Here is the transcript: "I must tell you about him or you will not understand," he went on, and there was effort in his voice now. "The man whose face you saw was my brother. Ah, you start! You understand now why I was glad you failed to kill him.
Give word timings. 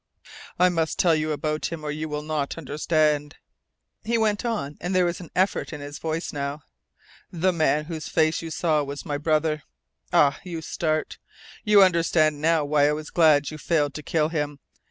"I 0.57 0.69
must 0.69 0.97
tell 0.97 1.13
you 1.13 1.31
about 1.31 1.67
him 1.67 1.83
or 1.83 1.91
you 1.91 2.09
will 2.09 2.23
not 2.23 2.57
understand," 2.57 3.35
he 4.03 4.17
went 4.17 4.43
on, 4.43 4.75
and 4.81 4.95
there 4.95 5.05
was 5.05 5.21
effort 5.35 5.71
in 5.73 5.79
his 5.79 5.99
voice 5.99 6.33
now. 6.33 6.63
"The 7.31 7.53
man 7.53 7.85
whose 7.85 8.07
face 8.07 8.41
you 8.41 8.49
saw 8.49 8.81
was 8.81 9.05
my 9.05 9.19
brother. 9.19 9.61
Ah, 10.11 10.39
you 10.43 10.59
start! 10.63 11.19
You 11.63 11.83
understand 11.83 12.41
now 12.41 12.65
why 12.65 12.89
I 12.89 12.93
was 12.93 13.11
glad 13.11 13.51
you 13.51 13.59
failed 13.59 13.93
to 13.93 14.01
kill 14.01 14.29
him. 14.29 14.57